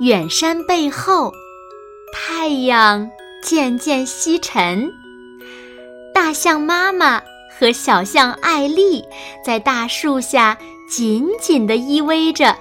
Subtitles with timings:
[0.00, 1.30] 远山背后，
[2.10, 3.10] 太阳
[3.42, 4.90] 渐渐西沉。
[6.14, 7.20] 大象妈妈
[7.58, 9.04] 和小象艾丽
[9.44, 10.56] 在大树下
[10.88, 12.56] 紧紧地依偎着，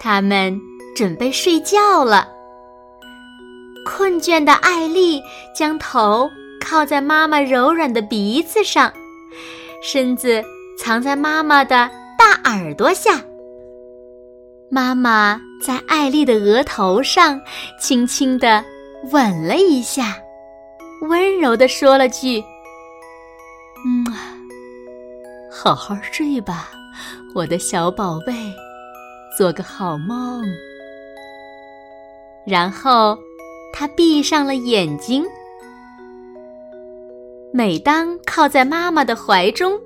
[0.00, 0.60] 他们
[0.96, 2.28] 准备睡觉了。
[3.86, 5.22] 困倦的艾丽
[5.54, 6.28] 将头
[6.60, 8.92] 靠在妈妈柔软的鼻子上，
[9.84, 10.42] 身子
[10.76, 13.22] 藏在妈妈的大耳朵下。
[14.72, 17.40] 妈妈在艾丽的额头上
[17.76, 18.64] 轻轻地
[19.10, 20.16] 吻了一下，
[21.08, 22.40] 温柔地说了句
[23.84, 24.06] ：“嗯，
[25.50, 26.70] 好好睡吧，
[27.34, 28.32] 我的小宝贝，
[29.36, 30.44] 做个好梦。”
[32.46, 33.18] 然后，
[33.72, 35.26] 她闭上了眼睛。
[37.52, 39.80] 每当靠在妈妈的怀中，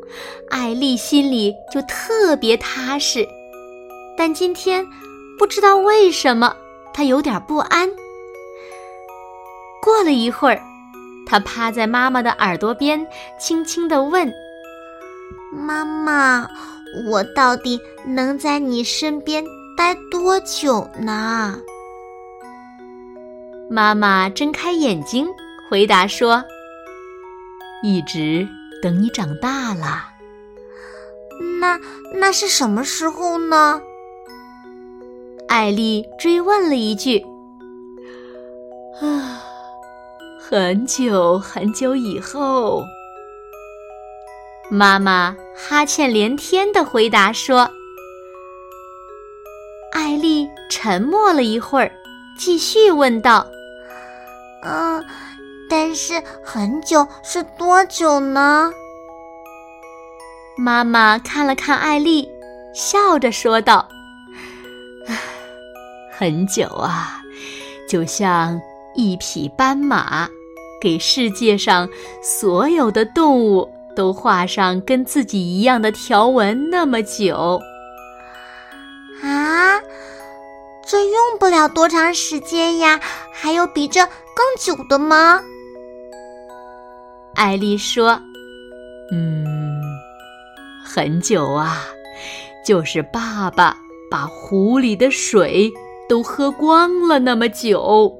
[0.51, 3.27] 艾丽心里就特别踏实。
[4.17, 4.87] 但今天，
[5.39, 6.55] 不知道为什么，
[6.93, 7.89] 他有点不安。
[9.83, 10.61] 过了一会儿，
[11.27, 13.06] 他趴在妈妈的耳朵边，
[13.39, 14.33] 轻轻地问
[15.53, 16.48] ：“妈妈，
[17.11, 19.45] 我到底能在你身边
[19.77, 21.59] 待多久呢？”
[23.69, 25.27] 妈妈睁开眼睛，
[25.69, 26.43] 回答说
[27.83, 28.47] ：“一直
[28.81, 30.11] 等你长大了。”
[31.61, 31.81] 那
[32.15, 33.81] 那是什么时候呢？
[35.49, 37.25] 艾丽追问了一句
[39.00, 39.43] ：“啊，
[40.41, 42.82] 很久很久以后。”
[44.71, 47.71] 妈妈哈欠连天的回答说。
[49.93, 51.93] 艾丽沉默了一会儿，
[52.37, 53.47] 继续问道
[54.66, 55.05] ：“嗯，
[55.71, 58.72] 但是很久是多久呢？”
[60.59, 62.28] 妈妈看了看艾丽，
[62.75, 63.88] 笑着说道。
[66.16, 67.20] 很久啊，
[67.88, 68.60] 就像
[68.94, 70.28] 一匹斑马，
[70.80, 71.88] 给世界上
[72.22, 77.60] 所有的动物都画上跟自己一样的条纹那么久。
[79.22, 79.80] 啊，
[80.86, 83.00] 这用不了多长时间呀？
[83.32, 85.42] 还有比这更久的吗？
[87.34, 88.20] 艾丽说
[89.10, 89.82] ：“嗯，
[90.84, 91.82] 很久啊，
[92.64, 93.76] 就是爸爸
[94.08, 95.72] 把湖里的水。”
[96.09, 98.12] 都喝光了那么久。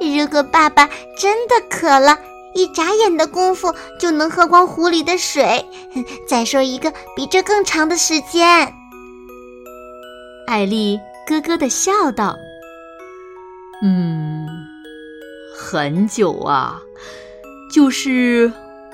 [0.00, 2.18] 如果爸爸真的渴了，
[2.54, 5.64] 一眨眼的功夫就能喝光湖里的水。
[6.26, 8.72] 再说一个比这更长的时间。”
[10.48, 12.36] 艾丽咯咯的笑道
[13.84, 14.48] ：“嗯，
[15.54, 16.80] 很久啊，
[17.70, 18.50] 就是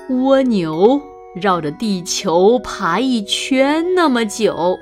[0.09, 1.01] 蜗牛。”
[1.35, 4.79] 绕着地球爬一圈那么久，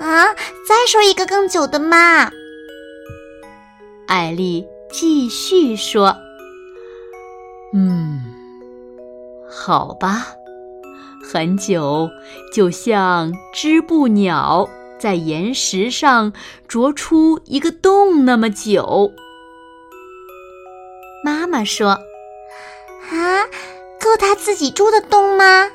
[0.00, 0.26] 啊！
[0.68, 2.30] 再说一个更久的嘛。
[4.06, 6.16] 艾丽继续说
[7.74, 8.22] ：“嗯，
[9.50, 10.26] 好吧，
[11.32, 12.08] 很久，
[12.52, 14.68] 就像织布鸟
[14.98, 16.32] 在岩石上
[16.68, 19.12] 啄出一个洞那么久。”
[21.24, 21.98] 妈妈说
[23.10, 23.44] ：“啊，
[24.00, 25.70] 够他自己住的洞吗？”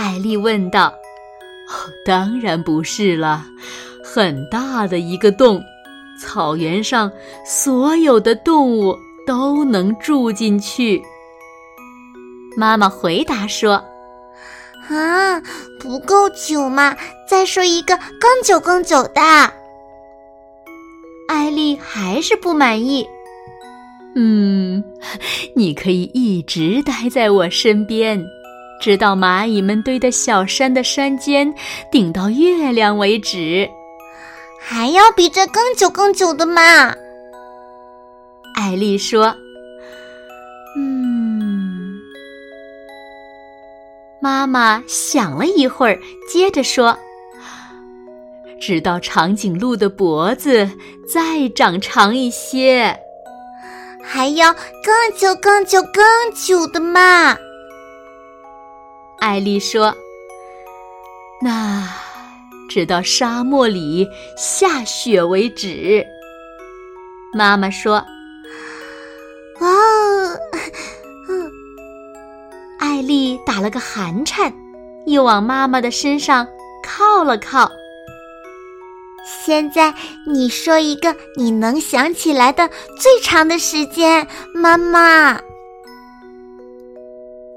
[0.00, 0.86] 艾丽问道
[1.68, 3.44] ：“哦 当然不是了，
[4.02, 5.62] 很大的一个洞，
[6.18, 7.12] 草原上
[7.44, 8.96] 所有的动物
[9.26, 11.02] 都能住进去。”
[12.56, 13.74] 妈妈回答说
[14.88, 15.38] ：“啊，
[15.78, 16.96] 不够久嘛，
[17.28, 19.20] 再说一个更久更久的。”
[21.28, 23.06] 艾丽还是不满意。
[24.16, 24.82] 嗯，
[25.54, 28.24] 你可以一直待在我身边。
[28.80, 31.54] 直到蚂蚁们堆的小山的山尖
[31.92, 33.68] 顶到月亮为止，
[34.58, 36.94] 还要比这更久更久的嘛？
[38.54, 39.34] 艾丽说
[40.76, 41.98] ：“嗯。”
[44.20, 45.98] 妈妈想了一会儿，
[46.28, 46.98] 接着说
[48.60, 50.70] ：“直到长颈鹿的脖子
[51.06, 52.98] 再长长一些。”
[54.02, 56.02] 还要更久、更久、更
[56.34, 57.36] 久的嘛。
[59.20, 59.94] 艾丽说
[61.42, 61.86] ：“那
[62.68, 66.04] 直到沙漠里下雪为止。”
[67.32, 67.96] 妈妈说
[69.60, 69.68] ：“哇！”
[71.28, 71.52] 嗯，
[72.78, 74.52] 艾丽打了个寒颤，
[75.06, 76.46] 又往妈妈的身上
[76.82, 77.70] 靠了靠。
[79.44, 79.94] 现在
[80.26, 82.68] 你说一个你能想起来的
[82.98, 85.40] 最长的时间，妈妈。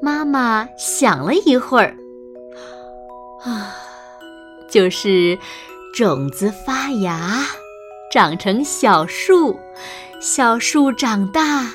[0.04, 1.96] 妈妈想了一会儿，
[3.46, 3.74] 啊，
[4.70, 5.40] 就是
[5.96, 7.40] 种子发芽，
[8.12, 9.58] 长成小树，
[10.20, 11.72] 小树长大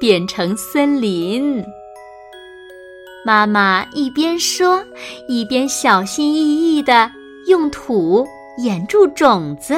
[0.00, 1.62] 变成森林。
[3.24, 4.84] 妈妈一边说，
[5.28, 7.12] 一边小心翼翼地
[7.46, 8.26] 用土
[8.60, 9.74] 掩住种子。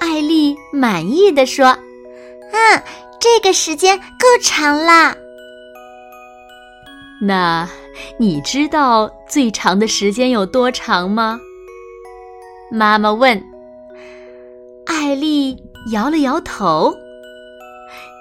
[0.00, 1.78] 艾丽满意的说
[2.50, 2.82] ：“嗯，
[3.20, 5.14] 这个时间够长了。”
[7.24, 7.68] 那
[8.18, 11.38] 你知道最长的时间有多长吗？
[12.72, 13.40] 妈妈问。
[14.86, 15.56] 艾丽
[15.92, 16.92] 摇了摇头。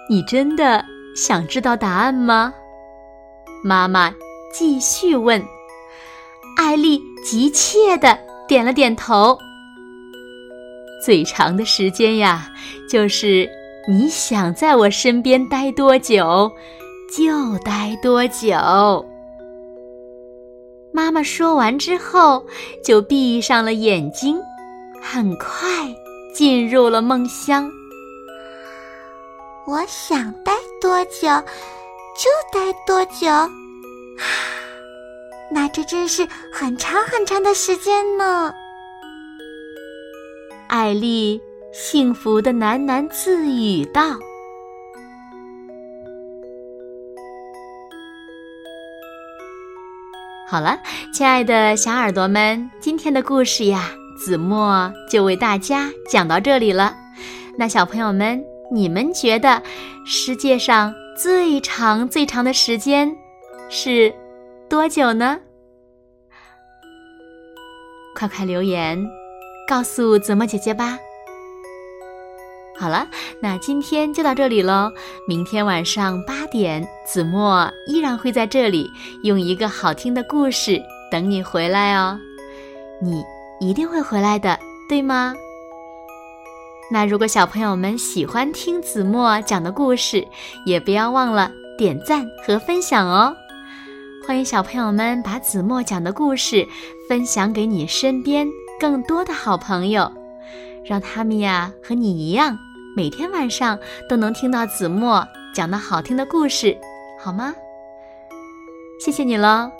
[0.07, 2.53] 你真的想知道答案吗？
[3.63, 4.13] 妈妈
[4.53, 5.43] 继续问。
[6.57, 9.35] 艾丽急切地点了点头。
[11.03, 12.51] 最长的时间呀，
[12.87, 13.49] 就是
[13.89, 16.51] 你想在我身边待多久。
[17.11, 19.05] 就待多久？
[20.93, 22.45] 妈妈说完之后，
[22.85, 24.39] 就闭上了眼睛，
[25.01, 25.93] 很快
[26.33, 27.69] 进入了梦乡。
[29.67, 31.27] 我想待多久，
[32.15, 33.27] 就待多久。
[35.51, 38.53] 那这真是很长很长的时间呢。
[40.69, 41.41] 艾丽
[41.73, 44.17] 幸福的喃喃自语道。
[50.51, 50.77] 好了，
[51.13, 56.93] 亲爱的小耳朵们，今天的故事呀，子墨就为大家讲到这里了。
[57.57, 59.63] 那小朋友们，你们觉得
[60.05, 63.15] 世界上最长最长的时间
[63.69, 64.13] 是
[64.69, 65.39] 多久呢？
[68.13, 69.01] 快快留言
[69.65, 70.99] 告诉子墨姐姐吧。
[72.77, 73.07] 好了，
[73.41, 74.91] 那今天就到这里喽。
[75.27, 78.89] 明天晚上八点，子墨依然会在这里，
[79.23, 80.81] 用一个好听的故事
[81.11, 82.19] 等你回来哦。
[83.01, 83.23] 你
[83.59, 84.57] 一定会回来的，
[84.89, 85.35] 对吗？
[86.89, 90.27] 那如果小朋友们喜欢听子墨讲的故事，
[90.65, 93.35] 也不要忘了点赞和分享哦。
[94.25, 96.67] 欢迎小朋友们把子墨讲的故事
[97.07, 98.47] 分享给你身边
[98.79, 100.11] 更多的好朋友，
[100.85, 102.57] 让他们呀和你一样。
[102.95, 103.79] 每天晚上
[104.09, 106.77] 都能听到子墨讲的好听的故事，
[107.19, 107.53] 好吗？
[108.99, 109.71] 谢谢你喽。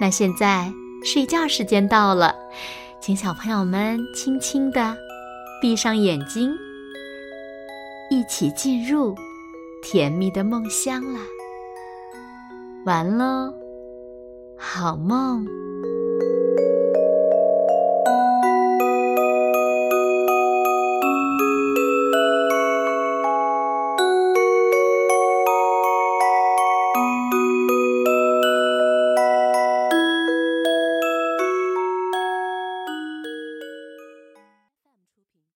[0.00, 0.72] 那现在
[1.04, 2.34] 睡觉时间到了，
[3.00, 4.96] 请小朋友们轻轻的
[5.60, 6.52] 闭上眼睛，
[8.10, 9.14] 一起进入
[9.82, 11.20] 甜蜜的梦乡了。
[12.84, 13.52] 完喽，
[14.56, 15.46] 好梦。